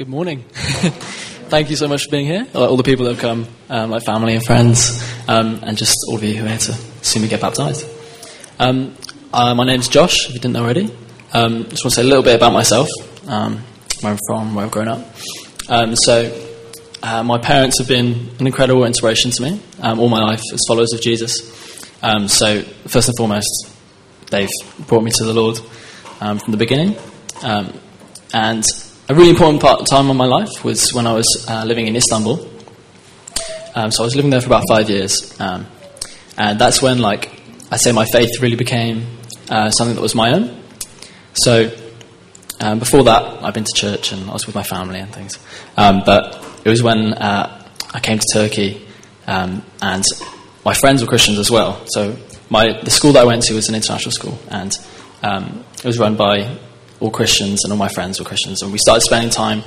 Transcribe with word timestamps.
Good 0.00 0.08
morning. 0.08 0.44
Thank 0.54 1.68
you 1.68 1.76
so 1.76 1.86
much 1.86 2.04
for 2.04 2.10
being 2.12 2.24
here. 2.24 2.46
All 2.54 2.78
the 2.78 2.82
people 2.82 3.04
that 3.04 3.16
have 3.16 3.20
come, 3.20 3.46
um, 3.68 3.90
like 3.90 4.02
family 4.02 4.34
and 4.34 4.42
friends, 4.42 4.98
um, 5.28 5.60
and 5.62 5.76
just 5.76 5.94
all 6.08 6.14
of 6.14 6.24
you 6.24 6.36
who 6.36 6.46
are 6.46 6.48
here 6.48 6.56
to 6.56 6.72
see 7.02 7.20
me 7.20 7.28
get 7.28 7.42
baptized. 7.42 7.86
Um, 8.58 8.96
uh, 9.30 9.54
my 9.54 9.66
name's 9.66 9.88
Josh, 9.88 10.26
if 10.26 10.32
you 10.32 10.40
didn't 10.40 10.54
know 10.54 10.62
already. 10.62 10.86
Um, 11.34 11.64
just 11.68 11.84
want 11.84 11.90
to 11.92 11.96
say 11.96 12.00
a 12.00 12.06
little 12.06 12.22
bit 12.22 12.34
about 12.34 12.54
myself, 12.54 12.88
um, 13.28 13.62
where 14.00 14.12
I'm 14.12 14.18
from, 14.26 14.54
where 14.54 14.64
I've 14.64 14.70
grown 14.70 14.88
up. 14.88 15.06
Um, 15.68 15.94
so, 15.94 16.48
uh, 17.02 17.22
my 17.22 17.36
parents 17.36 17.78
have 17.78 17.88
been 17.88 18.30
an 18.38 18.46
incredible 18.46 18.86
inspiration 18.86 19.32
to 19.32 19.42
me 19.42 19.60
um, 19.82 20.00
all 20.00 20.08
my 20.08 20.22
life 20.22 20.40
as 20.54 20.60
followers 20.66 20.94
of 20.94 21.02
Jesus. 21.02 21.92
Um, 22.02 22.26
so, 22.26 22.62
first 22.88 23.08
and 23.08 23.16
foremost, 23.18 23.70
they've 24.30 24.48
brought 24.86 25.02
me 25.02 25.10
to 25.16 25.24
the 25.24 25.34
Lord 25.34 25.58
from 25.58 26.52
the 26.52 26.56
beginning. 26.56 26.96
And 28.32 28.64
a 29.10 29.14
really 29.14 29.30
important 29.30 29.60
part 29.60 29.84
time 29.88 30.08
of 30.08 30.14
my 30.14 30.24
life 30.24 30.64
was 30.64 30.94
when 30.94 31.04
I 31.04 31.12
was 31.12 31.26
uh, 31.48 31.64
living 31.64 31.88
in 31.88 31.96
Istanbul. 31.96 32.48
Um, 33.74 33.90
so 33.90 34.04
I 34.04 34.06
was 34.06 34.14
living 34.14 34.30
there 34.30 34.40
for 34.40 34.46
about 34.46 34.62
five 34.68 34.88
years, 34.88 35.34
um, 35.40 35.66
and 36.38 36.60
that's 36.60 36.80
when, 36.80 37.00
like, 37.00 37.28
I 37.72 37.76
say, 37.76 37.90
my 37.90 38.04
faith 38.04 38.40
really 38.40 38.54
became 38.54 39.04
uh, 39.48 39.72
something 39.72 39.96
that 39.96 40.00
was 40.00 40.14
my 40.14 40.32
own. 40.32 40.62
So 41.32 41.76
um, 42.60 42.78
before 42.78 43.02
that, 43.02 43.42
I've 43.42 43.52
been 43.52 43.64
to 43.64 43.74
church 43.74 44.12
and 44.12 44.30
I 44.30 44.32
was 44.32 44.46
with 44.46 44.54
my 44.54 44.62
family 44.62 45.00
and 45.00 45.12
things. 45.12 45.40
Um, 45.76 46.02
but 46.06 46.36
it 46.64 46.68
was 46.68 46.80
when 46.80 47.12
uh, 47.14 47.66
I 47.92 47.98
came 47.98 48.20
to 48.20 48.26
Turkey, 48.32 48.86
um, 49.26 49.64
and 49.82 50.04
my 50.64 50.74
friends 50.74 51.02
were 51.02 51.08
Christians 51.08 51.40
as 51.40 51.50
well. 51.50 51.84
So 51.86 52.16
my 52.48 52.80
the 52.80 52.90
school 52.90 53.12
that 53.14 53.22
I 53.22 53.24
went 53.24 53.42
to 53.42 53.54
was 53.54 53.68
an 53.68 53.74
international 53.74 54.12
school, 54.12 54.38
and 54.48 54.72
um, 55.24 55.64
it 55.78 55.84
was 55.84 55.98
run 55.98 56.14
by 56.14 56.58
all 57.00 57.10
Christians, 57.10 57.64
and 57.64 57.72
all 57.72 57.78
my 57.78 57.88
friends 57.88 58.18
were 58.18 58.26
Christians. 58.26 58.62
And 58.62 58.72
we 58.72 58.78
started 58.78 59.00
spending 59.00 59.30
time 59.30 59.62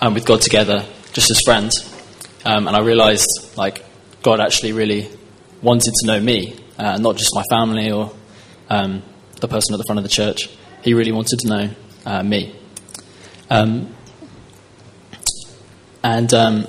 um, 0.00 0.14
with 0.14 0.24
God 0.24 0.40
together, 0.40 0.84
just 1.12 1.30
as 1.30 1.40
friends. 1.44 1.94
Um, 2.44 2.66
and 2.66 2.74
I 2.74 2.80
realized, 2.80 3.28
like, 3.56 3.84
God 4.22 4.40
actually 4.40 4.72
really 4.72 5.08
wanted 5.62 5.92
to 6.00 6.06
know 6.06 6.20
me, 6.20 6.58
uh, 6.78 6.96
not 6.98 7.16
just 7.16 7.34
my 7.34 7.42
family 7.50 7.90
or 7.90 8.12
um, 8.70 9.02
the 9.40 9.48
person 9.48 9.74
at 9.74 9.78
the 9.78 9.84
front 9.84 9.98
of 9.98 10.02
the 10.02 10.08
church. 10.08 10.48
He 10.82 10.94
really 10.94 11.12
wanted 11.12 11.38
to 11.40 11.48
know 11.48 11.70
uh, 12.06 12.22
me. 12.22 12.54
Um, 13.50 13.94
and 16.02 16.32
um, 16.32 16.66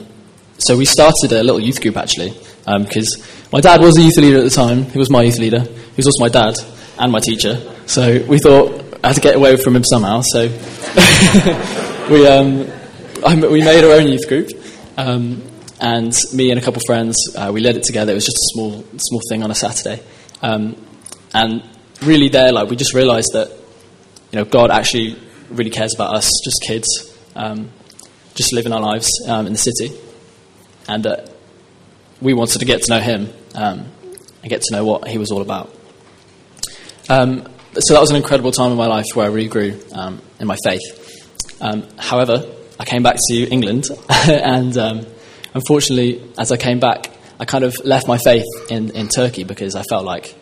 so 0.58 0.78
we 0.78 0.86
started 0.86 1.32
a 1.32 1.44
little 1.44 1.60
youth 1.60 1.82
group 1.82 1.98
actually, 1.98 2.34
because 2.66 3.26
my 3.52 3.62
dad 3.62 3.82
was 3.82 3.98
a 3.98 4.02
youth 4.02 4.18
leader 4.18 4.38
at 4.38 4.44
the 4.44 4.50
time. 4.50 4.84
He 4.86 4.98
was 4.98 5.10
my 5.10 5.24
youth 5.24 5.40
leader. 5.40 5.62
He 5.62 5.96
was 5.98 6.08
also 6.08 6.22
my 6.22 6.30
dad 6.30 6.56
and 6.98 7.12
my 7.12 7.20
teacher. 7.20 7.62
So 7.86 8.24
we 8.28 8.40
thought 8.40 8.84
had 9.08 9.16
to 9.16 9.22
get 9.22 9.36
away 9.36 9.56
from 9.58 9.76
him 9.76 9.84
somehow. 9.84 10.22
So 10.22 10.48
we 12.10 12.28
um, 12.28 12.68
I, 13.26 13.36
we 13.36 13.64
made 13.64 13.84
our 13.84 13.92
own 13.92 14.08
youth 14.08 14.28
group, 14.28 14.50
um, 14.98 15.42
and 15.80 16.14
me 16.34 16.52
and 16.52 16.60
a 16.60 16.64
couple 16.64 16.78
of 16.78 16.86
friends 16.86 17.16
uh, 17.36 17.52
we 17.54 17.62
led 17.62 17.76
it 17.76 17.84
together. 17.84 18.12
It 18.12 18.16
was 18.16 18.26
just 18.26 18.38
a 18.38 18.48
small 18.54 18.84
small 18.98 19.22
thing 19.30 19.44
on 19.44 19.52
a 19.52 19.56
Saturday, 19.56 20.04
um, 20.42 20.76
and 21.34 21.64
really 22.02 22.30
there, 22.30 22.52
like 22.52 22.70
we 22.70 22.76
just 22.76 22.94
realised 22.94 23.34
that 23.34 23.50
you 24.32 24.40
know 24.40 24.46
God 24.46 24.72
actually 24.72 25.18
really 25.50 25.70
cares 25.72 25.96
about 25.96 26.16
us, 26.16 26.30
just 26.44 26.62
kids, 26.68 27.18
um, 27.36 27.72
just 28.36 28.54
living 28.54 28.74
our 28.74 28.82
lives 28.82 29.10
um, 29.28 29.48
in 29.48 29.54
the 29.54 29.60
city, 29.60 29.92
and 30.88 31.04
that 31.06 31.32
we 32.22 32.34
wanted 32.34 32.60
to 32.60 32.66
get 32.66 32.84
to 32.84 32.92
know 32.92 33.00
Him 33.00 33.34
um, 33.56 33.86
and 34.42 34.50
get 34.50 34.62
to 34.64 34.76
know 34.76 34.86
what 34.86 35.08
He 35.08 35.18
was 35.18 35.32
all 35.32 35.42
about. 35.42 35.74
Um, 37.10 37.48
so 37.78 37.94
that 37.94 38.02
was 38.02 38.10
an 38.10 38.16
incredible 38.16 38.52
time 38.52 38.72
in 38.72 38.78
my 38.78 38.88
life 38.88 39.06
where 39.14 39.28
I 39.28 39.30
really 39.30 39.48
grew 39.48 39.80
um, 39.94 40.20
in 40.40 40.48
my 40.48 40.58
faith. 40.64 40.82
Um, 41.62 41.84
however, 41.98 42.44
I 42.80 42.86
came 42.86 43.04
back 43.04 43.18
to 43.30 43.48
England, 43.48 43.90
and 44.28 44.76
um, 44.76 45.06
unfortunately, 45.54 46.24
as 46.38 46.52
I 46.52 46.58
came 46.58 46.80
back, 46.80 47.12
I 47.40 47.46
kind 47.46 47.64
of 47.64 47.76
left 47.86 48.08
my 48.08 48.18
faith 48.18 48.46
in, 48.70 48.90
in 48.96 49.08
Turkey 49.08 49.44
because 49.44 49.76
I 49.76 49.84
felt 49.84 50.04
like 50.04 50.36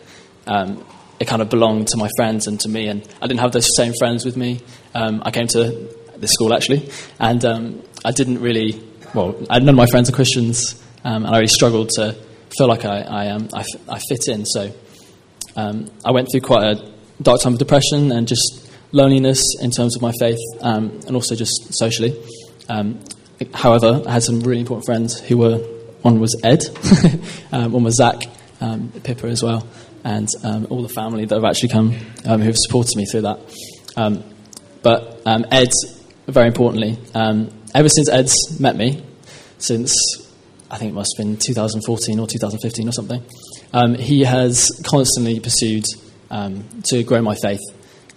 um, 0.46 0.84
it 1.20 1.26
kind 1.26 1.42
of 1.42 1.50
belonged 1.50 1.88
to 1.88 1.98
my 1.98 2.08
friends 2.16 2.46
and 2.46 2.58
to 2.60 2.68
me, 2.68 2.88
and 2.88 3.06
I 3.20 3.26
didn't 3.26 3.40
have 3.40 3.52
those 3.52 3.68
same 3.76 3.92
friends 3.98 4.24
with 4.24 4.36
me. 4.36 4.60
Um, 4.94 5.22
I 5.24 5.30
came 5.30 5.48
to 5.48 5.94
this 6.16 6.30
school 6.30 6.54
actually, 6.54 6.88
and 7.20 7.44
um, 7.44 7.82
I 8.06 8.12
didn't 8.12 8.40
really, 8.40 8.82
well, 9.12 9.36
I, 9.50 9.58
none 9.58 9.70
of 9.70 9.74
my 9.74 9.86
friends 9.86 10.08
are 10.08 10.12
Christians, 10.12 10.82
and 11.04 11.26
I 11.26 11.32
really 11.32 11.48
struggled 11.48 11.90
to 11.96 12.16
feel 12.56 12.68
like 12.68 12.86
I, 12.86 13.00
I, 13.02 13.36
I, 13.52 13.64
I 13.86 13.98
fit 13.98 14.28
in. 14.28 14.46
So 14.46 14.72
I 15.56 16.10
went 16.10 16.28
through 16.30 16.40
quite 16.40 16.64
a 16.64 16.97
dark 17.22 17.40
time 17.40 17.52
of 17.54 17.58
depression 17.58 18.12
and 18.12 18.28
just 18.28 18.70
loneliness 18.92 19.42
in 19.60 19.70
terms 19.70 19.96
of 19.96 20.02
my 20.02 20.12
faith 20.18 20.38
um, 20.60 21.00
and 21.06 21.14
also 21.14 21.34
just 21.34 21.74
socially. 21.74 22.20
Um, 22.68 23.00
however, 23.54 24.02
I 24.06 24.12
had 24.12 24.22
some 24.22 24.40
really 24.40 24.60
important 24.60 24.86
friends 24.86 25.20
who 25.20 25.38
were 25.38 25.58
one 26.02 26.20
was 26.20 26.40
Ed, 26.44 26.64
um, 27.52 27.72
one 27.72 27.84
was 27.84 27.96
Zach, 27.96 28.22
um, 28.60 28.92
Pippa 29.02 29.26
as 29.26 29.42
well, 29.42 29.66
and 30.04 30.28
um, 30.44 30.66
all 30.70 30.82
the 30.82 30.88
family 30.88 31.24
that 31.24 31.34
have 31.34 31.44
actually 31.44 31.70
come 31.70 31.96
um, 32.24 32.40
who 32.40 32.46
have 32.46 32.56
supported 32.56 32.96
me 32.96 33.04
through 33.04 33.22
that. 33.22 33.40
but 34.82 35.20
Ed, 35.26 35.70
very 36.26 36.46
importantly, 36.46 36.98
ever 37.14 37.88
since 37.88 38.08
Ed's 38.08 38.60
met 38.60 38.76
me, 38.76 39.02
since 39.58 39.92
I 40.70 40.78
think 40.78 40.90
it 40.90 40.94
must 40.94 41.16
have 41.16 41.26
been 41.26 41.36
2014 41.36 42.20
or 42.20 42.26
2015 42.26 42.88
or 42.88 42.92
something, 42.92 43.22
he 43.98 44.22
has 44.22 44.70
constantly 44.86 45.40
pursued 45.40 45.84
um, 46.30 46.64
to 46.84 47.02
grow 47.02 47.22
my 47.22 47.34
faith, 47.34 47.60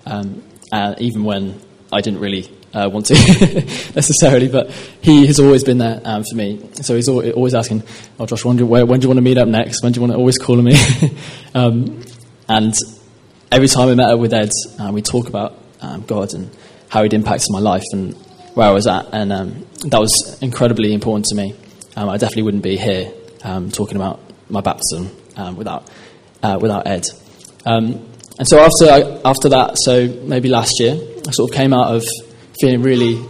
um, 0.05 0.43
uh, 0.71 0.95
even 0.99 1.23
when 1.23 1.59
I 1.91 2.01
didn't 2.01 2.19
really 2.19 2.49
uh, 2.73 2.89
want 2.91 3.05
to 3.07 3.13
necessarily. 3.95 4.47
But 4.47 4.71
he 5.01 5.25
has 5.27 5.39
always 5.39 5.63
been 5.63 5.77
there 5.77 6.01
um, 6.03 6.23
for 6.23 6.35
me. 6.35 6.69
So 6.75 6.95
he's 6.95 7.09
always 7.09 7.53
asking, 7.53 7.83
"Oh, 8.19 8.25
Josh, 8.25 8.45
when 8.45 8.57
do, 8.57 8.65
where, 8.65 8.85
when 8.85 8.99
do 8.99 9.05
you 9.05 9.09
want 9.09 9.17
to 9.17 9.23
meet 9.23 9.37
up 9.37 9.47
next? 9.47 9.83
When 9.83 9.91
do 9.91 9.99
you 9.99 10.01
want 10.01 10.13
to?" 10.13 10.17
Always 10.17 10.37
calling 10.37 10.65
me. 10.65 10.75
Um, 11.53 12.01
and 12.47 12.73
every 13.51 13.67
time 13.67 13.89
I 13.89 13.95
met 13.95 14.09
up 14.09 14.19
with 14.21 14.33
Ed, 14.33 14.51
uh, 14.79 14.89
we 14.93 15.01
talk 15.01 15.27
about 15.27 15.57
um, 15.81 16.03
God 16.03 16.33
and 16.33 16.49
how 16.87 17.03
He'd 17.03 17.13
impacted 17.13 17.47
my 17.49 17.59
life 17.59 17.83
and 17.91 18.13
where 18.53 18.69
I 18.69 18.71
was 18.71 18.87
at, 18.87 19.09
and 19.11 19.33
um, 19.33 19.67
that 19.83 19.99
was 19.99 20.39
incredibly 20.41 20.93
important 20.93 21.25
to 21.25 21.35
me. 21.35 21.53
I 21.97 22.15
definitely 22.15 22.43
wouldn't 22.43 22.63
be 22.63 22.77
here 22.77 23.11
talking 23.41 23.97
about 23.97 24.21
my 24.49 24.61
baptism 24.61 25.09
without 25.57 25.89
uh, 26.41 26.57
without 26.61 26.87
Ed. 26.87 27.05
Um, 27.65 28.07
and 28.37 28.47
so 28.47 28.59
after, 28.59 29.21
after 29.25 29.49
that, 29.49 29.75
so 29.77 30.07
maybe 30.23 30.49
last 30.49 30.79
year, 30.79 30.99
I 31.27 31.31
sort 31.31 31.51
of 31.51 31.55
came 31.55 31.73
out 31.73 31.95
of 31.95 32.03
feeling 32.59 32.81
really 32.81 33.23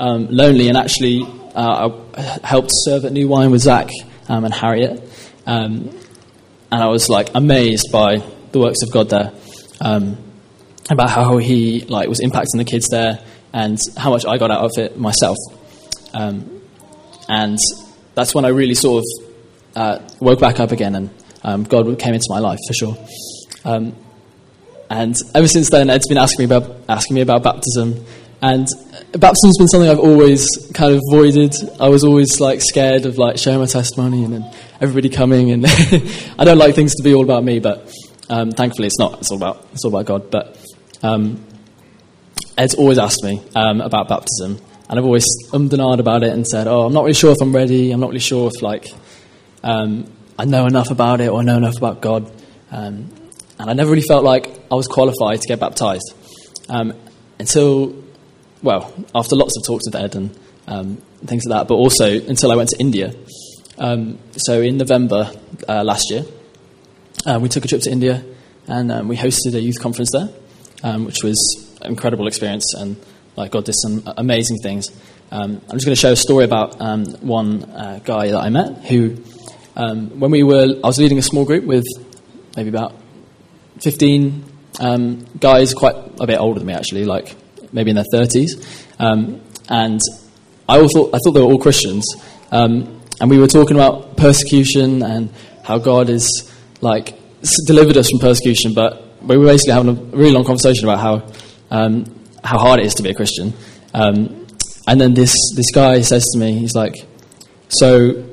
um, 0.00 0.28
lonely 0.28 0.68
and 0.68 0.76
actually 0.76 1.22
uh, 1.54 1.90
I 2.16 2.20
helped 2.44 2.70
serve 2.72 3.04
at 3.04 3.12
New 3.12 3.28
Wine 3.28 3.50
with 3.50 3.62
Zach 3.62 3.88
um, 4.28 4.44
and 4.44 4.52
Harriet. 4.52 5.02
Um, 5.46 5.96
and 6.70 6.82
I 6.82 6.88
was 6.88 7.08
like 7.08 7.30
amazed 7.34 7.90
by 7.92 8.22
the 8.52 8.58
works 8.58 8.82
of 8.82 8.90
God 8.90 9.08
there, 9.08 9.32
um, 9.80 10.18
about 10.90 11.10
how 11.10 11.38
He 11.38 11.80
like 11.80 12.08
was 12.08 12.20
impacting 12.20 12.56
the 12.56 12.64
kids 12.64 12.88
there 12.88 13.20
and 13.52 13.78
how 13.96 14.10
much 14.10 14.26
I 14.26 14.36
got 14.36 14.50
out 14.50 14.64
of 14.64 14.72
it 14.76 14.98
myself. 14.98 15.36
Um, 16.12 16.60
and 17.28 17.58
that's 18.14 18.34
when 18.34 18.44
I 18.44 18.48
really 18.48 18.74
sort 18.74 19.04
of 19.04 19.26
uh, 19.76 20.08
woke 20.20 20.40
back 20.40 20.60
up 20.60 20.72
again 20.72 20.94
and 21.42 21.68
God 21.68 21.98
came 21.98 22.14
into 22.14 22.26
my 22.28 22.40
life 22.40 22.58
for 22.66 22.74
sure. 22.74 22.96
Um, 23.66 23.96
and 24.88 25.16
ever 25.34 25.48
since 25.48 25.70
then, 25.70 25.90
Ed's 25.90 26.06
been 26.06 26.18
asking 26.18 26.48
me 26.48 26.54
about 26.56 26.76
asking 26.88 27.16
me 27.16 27.20
about 27.20 27.42
baptism, 27.42 28.04
and 28.40 28.68
baptism's 29.12 29.58
been 29.58 29.66
something 29.66 29.90
I've 29.90 29.98
always 29.98 30.46
kind 30.72 30.94
of 30.94 31.00
avoided. 31.10 31.52
I 31.80 31.88
was 31.88 32.04
always 32.04 32.40
like 32.40 32.60
scared 32.62 33.04
of 33.04 33.18
like 33.18 33.38
sharing 33.38 33.58
my 33.58 33.66
testimony 33.66 34.22
and 34.24 34.32
then 34.32 34.54
everybody 34.80 35.08
coming, 35.08 35.50
and 35.50 35.66
I 36.38 36.44
don't 36.44 36.58
like 36.58 36.76
things 36.76 36.94
to 36.94 37.02
be 37.02 37.12
all 37.12 37.24
about 37.24 37.42
me. 37.42 37.58
But 37.58 37.92
um, 38.30 38.52
thankfully, 38.52 38.86
it's 38.86 39.00
not. 39.00 39.18
It's 39.18 39.32
all 39.32 39.36
about 39.36 39.66
it's 39.72 39.84
all 39.84 39.90
about 39.90 40.06
God. 40.06 40.30
But 40.30 40.64
um, 41.02 41.44
Ed's 42.56 42.74
always 42.74 42.98
asked 42.98 43.24
me 43.24 43.42
um, 43.56 43.80
about 43.80 44.08
baptism, 44.08 44.60
and 44.88 44.98
I've 44.98 45.04
always 45.04 45.26
ummed 45.52 45.72
and 45.72 45.82
ahed 45.82 45.98
about 45.98 46.22
it 46.22 46.32
and 46.32 46.46
said, 46.46 46.68
"Oh, 46.68 46.86
I'm 46.86 46.92
not 46.92 47.02
really 47.02 47.14
sure 47.14 47.32
if 47.32 47.38
I'm 47.42 47.52
ready. 47.52 47.90
I'm 47.90 47.98
not 47.98 48.10
really 48.10 48.20
sure 48.20 48.48
if 48.54 48.62
like 48.62 48.94
um, 49.64 50.08
I 50.38 50.44
know 50.44 50.66
enough 50.66 50.92
about 50.92 51.20
it 51.20 51.30
or 51.30 51.40
I 51.40 51.42
know 51.42 51.56
enough 51.56 51.76
about 51.76 52.00
God." 52.00 52.30
Um, 53.58 53.68
and 53.68 53.70
I 53.70 53.72
never 53.72 53.90
really 53.90 54.02
felt 54.02 54.24
like 54.24 54.48
I 54.70 54.74
was 54.74 54.86
qualified 54.86 55.40
to 55.40 55.48
get 55.48 55.60
baptized 55.60 56.14
um, 56.68 56.92
until, 57.38 58.02
well, 58.62 58.92
after 59.14 59.34
lots 59.36 59.56
of 59.56 59.64
talks 59.64 59.84
with 59.86 59.94
Ed 59.94 60.14
and 60.14 60.38
um, 60.66 60.96
things 61.24 61.44
like 61.46 61.60
that, 61.60 61.68
but 61.68 61.74
also 61.74 62.20
until 62.20 62.52
I 62.52 62.56
went 62.56 62.70
to 62.70 62.78
India. 62.78 63.14
Um, 63.78 64.18
so 64.36 64.60
in 64.60 64.76
November 64.76 65.30
uh, 65.68 65.84
last 65.84 66.10
year, 66.10 66.24
uh, 67.24 67.38
we 67.40 67.48
took 67.48 67.64
a 67.64 67.68
trip 67.68 67.82
to 67.82 67.90
India 67.90 68.24
and 68.66 68.92
um, 68.92 69.08
we 69.08 69.16
hosted 69.16 69.54
a 69.54 69.60
youth 69.60 69.80
conference 69.80 70.10
there, 70.12 70.28
um, 70.82 71.04
which 71.04 71.22
was 71.22 71.78
an 71.80 71.88
incredible 71.88 72.26
experience 72.26 72.74
and 72.74 72.96
like 73.36 73.52
God 73.52 73.64
did 73.64 73.74
some 73.76 74.02
amazing 74.16 74.58
things. 74.62 74.90
Um, 75.30 75.60
I'm 75.68 75.76
just 75.76 75.84
going 75.84 75.94
to 75.94 76.00
share 76.00 76.12
a 76.12 76.16
story 76.16 76.44
about 76.44 76.78
one 77.22 77.64
uh, 77.64 78.00
guy 78.04 78.28
that 78.28 78.38
I 78.38 78.48
met 78.48 78.84
who, 78.84 79.16
when 79.74 80.30
we 80.30 80.42
were, 80.42 80.66
I 80.82 80.86
was 80.86 80.98
leading 80.98 81.18
a 81.18 81.22
small 81.22 81.44
group 81.44 81.64
with 81.64 81.84
maybe 82.56 82.70
about 82.70 82.94
15 83.80 84.44
um, 84.80 85.26
guys, 85.40 85.74
quite 85.74 85.96
a 86.20 86.26
bit 86.26 86.38
older 86.38 86.60
than 86.60 86.66
me 86.66 86.74
actually, 86.74 87.04
like 87.04 87.34
maybe 87.72 87.90
in 87.90 87.96
their 87.96 88.04
30s. 88.12 88.50
Um, 88.98 89.40
and 89.68 90.00
I 90.68 90.80
all 90.80 90.88
thought 90.88 91.14
I 91.14 91.18
thought 91.18 91.32
they 91.32 91.40
were 91.40 91.46
all 91.46 91.58
Christians, 91.58 92.04
um, 92.50 93.00
and 93.20 93.30
we 93.30 93.38
were 93.38 93.46
talking 93.46 93.76
about 93.76 94.16
persecution 94.16 95.02
and 95.02 95.32
how 95.64 95.78
God 95.78 96.08
is 96.08 96.52
like 96.80 97.14
delivered 97.66 97.96
us 97.96 98.10
from 98.10 98.20
persecution. 98.20 98.74
But 98.74 99.22
we 99.22 99.36
were 99.36 99.46
basically 99.46 99.74
having 99.74 99.90
a 99.90 100.16
really 100.16 100.32
long 100.32 100.44
conversation 100.44 100.84
about 100.84 101.00
how 101.00 101.32
um, 101.70 102.04
how 102.42 102.58
hard 102.58 102.80
it 102.80 102.86
is 102.86 102.94
to 102.94 103.02
be 103.02 103.10
a 103.10 103.14
Christian. 103.14 103.52
Um, 103.94 104.46
and 104.86 105.00
then 105.00 105.14
this 105.14 105.34
this 105.54 105.70
guy 105.72 106.00
says 106.00 106.24
to 106.32 106.38
me, 106.38 106.58
he's 106.58 106.74
like, 106.74 106.94
"So, 107.68 108.24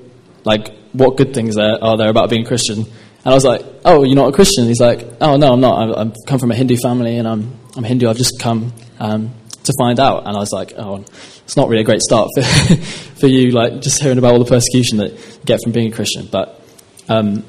like, 0.44 0.76
what 0.94 1.18
good 1.18 1.34
things 1.34 1.58
are 1.58 1.98
there 1.98 2.10
about 2.10 2.30
being 2.30 2.46
Christian?" 2.46 2.86
And 3.24 3.32
I 3.32 3.36
was 3.36 3.46
like, 3.46 3.64
"Oh, 3.86 4.04
you're 4.04 4.16
not 4.16 4.30
a 4.30 4.32
Christian?" 4.34 4.66
He's 4.68 4.82
like, 4.82 5.08
"Oh, 5.22 5.38
no, 5.38 5.54
I'm 5.54 5.62
not. 5.62 5.98
I, 5.98 6.02
I've 6.02 6.14
come 6.28 6.40
from 6.40 6.52
a 6.52 6.56
Hindu 6.56 6.76
family, 6.78 7.18
and 7.18 7.28
I'm 7.28 7.58
I'm 7.76 7.84
Hindu. 7.84 8.10
I've 8.10 8.18
just 8.18 8.40
come 8.40 8.74
um, 9.00 9.34
to 9.64 9.74
find 9.80 10.00
out." 10.00 10.28
And 10.28 10.36
I 10.36 10.40
was 10.40 10.52
like, 10.52 10.74
"Oh, 10.76 11.06
it's 11.46 11.56
not 11.56 11.70
really 11.70 11.84
a 11.84 11.86
great 11.86 12.02
start 12.02 12.30
for 12.36 12.44
for 13.22 13.28
you, 13.28 13.52
like 13.52 13.82
just 13.82 14.02
hearing 14.02 14.18
about 14.18 14.34
all 14.34 14.40
the 14.40 14.50
persecution 14.50 14.98
that 14.98 15.12
you 15.12 15.46
get 15.46 15.62
from 15.64 15.72
being 15.72 15.92
a 15.92 15.96
Christian." 15.96 16.28
But 16.30 16.62
um, 17.08 17.46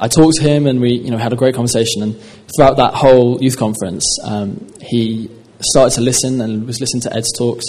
I 0.00 0.08
talked 0.08 0.38
to 0.38 0.42
him, 0.42 0.66
and 0.66 0.80
we 0.80 0.94
you 0.94 1.10
know 1.12 1.18
had 1.18 1.32
a 1.32 1.36
great 1.36 1.54
conversation. 1.54 2.02
And 2.02 2.20
throughout 2.56 2.76
that 2.78 2.94
whole 2.94 3.40
youth 3.40 3.56
conference, 3.56 4.04
um, 4.24 4.66
he 4.80 5.30
started 5.60 5.94
to 5.94 6.00
listen 6.00 6.40
and 6.40 6.66
was 6.66 6.80
listening 6.80 7.02
to 7.02 7.14
Ed's 7.14 7.32
talks. 7.38 7.64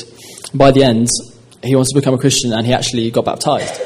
By 0.56 0.72
the 0.72 0.84
end, 0.84 1.10
he 1.62 1.76
wanted 1.76 1.90
to 1.90 2.00
become 2.00 2.16
a 2.16 2.18
Christian, 2.18 2.52
and 2.52 2.66
he 2.66 2.74
actually 2.74 3.12
got 3.12 3.26
baptized 3.26 3.80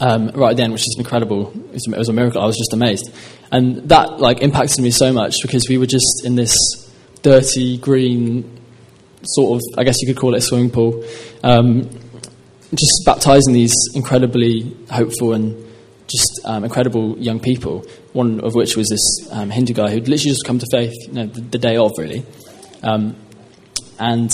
um, 0.00 0.28
right 0.28 0.56
then, 0.56 0.72
which 0.72 0.82
is 0.82 0.96
incredible. 0.98 1.50
It 1.50 1.72
was, 1.72 1.86
it 1.88 1.98
was 1.98 2.08
a 2.08 2.12
miracle. 2.12 2.40
I 2.42 2.46
was 2.46 2.56
just 2.56 2.72
amazed, 2.72 3.12
and 3.50 3.88
that 3.88 4.20
like 4.20 4.40
impacted 4.42 4.82
me 4.82 4.90
so 4.90 5.12
much 5.12 5.36
because 5.42 5.66
we 5.68 5.78
were 5.78 5.86
just 5.86 6.22
in 6.24 6.36
this 6.36 6.54
dirty 7.22 7.76
green 7.78 8.60
sort 9.22 9.56
of, 9.56 9.78
I 9.78 9.84
guess 9.84 10.00
you 10.00 10.06
could 10.06 10.16
call 10.16 10.34
it 10.34 10.38
a 10.38 10.40
swimming 10.40 10.70
pool, 10.70 11.04
um, 11.42 11.88
just 12.70 13.02
baptizing 13.04 13.54
these 13.54 13.74
incredibly 13.94 14.76
hopeful 14.90 15.32
and 15.32 15.64
just 16.08 16.40
um, 16.44 16.64
incredible 16.64 17.18
young 17.18 17.40
people. 17.40 17.84
One 18.12 18.40
of 18.40 18.54
which 18.54 18.76
was 18.76 18.88
this 18.88 19.32
um, 19.32 19.50
Hindu 19.50 19.74
guy 19.74 19.90
who'd 19.90 20.08
literally 20.08 20.30
just 20.30 20.44
come 20.44 20.58
to 20.58 20.66
faith, 20.70 20.94
you 21.08 21.12
know, 21.12 21.26
the, 21.26 21.40
the 21.40 21.58
day 21.58 21.76
of, 21.76 21.92
really. 21.98 22.24
Um, 22.82 23.16
and 23.98 24.30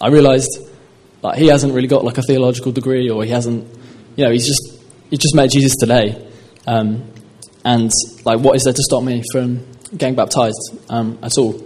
I 0.00 0.08
realised 0.08 0.58
that 1.22 1.36
he 1.36 1.48
hasn't 1.48 1.74
really 1.74 1.88
got 1.88 2.04
like 2.04 2.18
a 2.18 2.22
theological 2.22 2.72
degree, 2.72 3.10
or 3.10 3.24
he 3.24 3.30
hasn't, 3.30 3.66
you 4.16 4.24
know, 4.24 4.30
he's 4.30 4.46
just 4.46 4.80
he 5.10 5.16
just 5.16 5.34
met 5.34 5.50
Jesus 5.50 5.76
today. 5.76 6.28
Um, 6.66 7.10
and 7.64 7.90
like, 8.24 8.40
what 8.40 8.56
is 8.56 8.64
there 8.64 8.72
to 8.72 8.82
stop 8.82 9.02
me 9.02 9.22
from 9.32 9.66
getting 9.96 10.14
baptized 10.14 10.78
um, 10.88 11.18
at 11.22 11.38
all? 11.38 11.62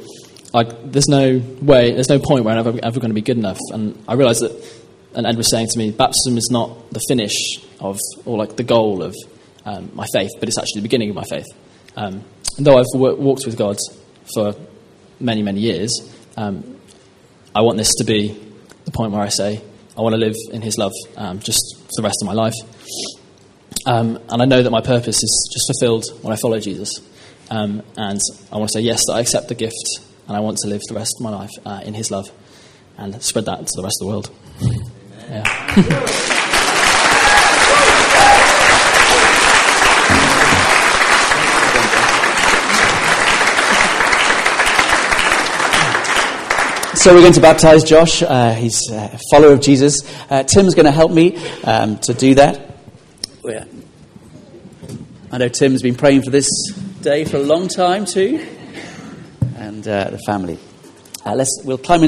Like, 0.52 0.92
there's 0.92 1.08
no 1.08 1.42
way, 1.60 1.92
there's 1.92 2.08
no 2.08 2.18
point 2.18 2.44
where 2.44 2.56
I'm 2.56 2.66
ever, 2.66 2.78
ever 2.82 3.00
going 3.00 3.10
to 3.10 3.14
be 3.14 3.20
good 3.20 3.36
enough. 3.36 3.58
And 3.72 4.02
I 4.08 4.14
realised 4.14 4.40
that, 4.42 4.82
and 5.14 5.26
Ed 5.26 5.36
was 5.36 5.50
saying 5.50 5.68
to 5.72 5.78
me, 5.78 5.90
baptism 5.90 6.38
is 6.38 6.48
not 6.50 6.90
the 6.90 7.00
finish 7.08 7.58
of, 7.80 7.98
or 8.24 8.38
like 8.38 8.56
the 8.56 8.62
goal 8.62 9.02
of 9.02 9.14
um, 9.64 9.90
my 9.94 10.06
faith, 10.12 10.30
but 10.38 10.48
it's 10.48 10.58
actually 10.58 10.80
the 10.80 10.88
beginning 10.88 11.10
of 11.10 11.16
my 11.16 11.24
faith. 11.24 11.46
Um, 11.96 12.24
and 12.56 12.66
though 12.66 12.78
I've 12.78 12.86
w- 12.92 13.16
walked 13.16 13.44
with 13.44 13.58
God 13.58 13.76
for 14.34 14.54
many, 15.20 15.42
many 15.42 15.60
years, 15.60 15.90
um, 16.36 16.78
I 17.54 17.62
want 17.62 17.76
this 17.76 17.94
to 17.96 18.04
be 18.04 18.38
the 18.84 18.90
point 18.90 19.12
where 19.12 19.22
I 19.22 19.28
say, 19.28 19.60
I 19.98 20.00
want 20.00 20.14
to 20.14 20.18
live 20.18 20.36
in 20.52 20.62
His 20.62 20.78
love 20.78 20.92
um, 21.16 21.40
just 21.40 21.76
for 21.76 22.00
the 22.00 22.02
rest 22.02 22.18
of 22.22 22.26
my 22.26 22.32
life. 22.32 22.54
Um, 23.84 24.18
and 24.28 24.40
I 24.40 24.44
know 24.44 24.62
that 24.62 24.70
my 24.70 24.80
purpose 24.80 25.22
is 25.22 25.50
just 25.52 25.66
fulfilled 25.72 26.04
when 26.22 26.32
I 26.32 26.36
follow 26.36 26.60
Jesus. 26.60 27.00
Um, 27.50 27.82
and 27.96 28.20
I 28.52 28.58
want 28.58 28.70
to 28.70 28.78
say, 28.78 28.80
yes, 28.80 29.02
that 29.06 29.14
I 29.14 29.20
accept 29.20 29.48
the 29.48 29.54
gift 29.54 30.00
and 30.28 30.36
I 30.36 30.40
want 30.40 30.58
to 30.58 30.68
live 30.68 30.82
the 30.88 30.94
rest 30.94 31.14
of 31.18 31.24
my 31.24 31.30
life 31.30 31.50
uh, 31.66 31.80
in 31.84 31.94
His 31.94 32.10
love 32.10 32.30
and 32.96 33.20
spread 33.22 33.46
that 33.46 33.66
to 33.66 33.72
the 33.76 33.82
rest 33.82 33.98
of 34.00 34.06
the 34.06 34.12
world. 34.12 34.30
Yeah. 35.28 36.34
So 46.98 47.14
we're 47.14 47.20
going 47.20 47.32
to 47.34 47.40
baptize 47.40 47.84
Josh. 47.84 48.24
Uh, 48.24 48.54
he's 48.54 48.90
a 48.90 49.20
follower 49.30 49.52
of 49.52 49.60
Jesus. 49.60 50.00
Uh, 50.28 50.42
Tim's 50.42 50.74
going 50.74 50.86
to 50.86 50.90
help 50.90 51.12
me 51.12 51.36
um, 51.62 51.96
to 51.98 52.12
do 52.12 52.34
that. 52.34 52.76
I 55.30 55.38
know 55.38 55.48
Tim's 55.48 55.80
been 55.80 55.94
praying 55.94 56.22
for 56.22 56.30
this 56.30 56.48
day 57.00 57.24
for 57.24 57.36
a 57.36 57.42
long 57.42 57.68
time 57.68 58.04
too, 58.04 58.44
and 59.58 59.86
uh, 59.86 60.10
the 60.10 60.18
family. 60.26 60.58
Uh, 61.24 61.36
let's 61.36 61.60
we'll 61.64 61.78
climb 61.78 62.02
into 62.02 62.06